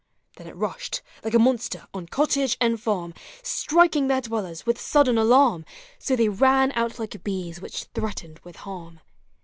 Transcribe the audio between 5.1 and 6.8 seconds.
alarm, So they ran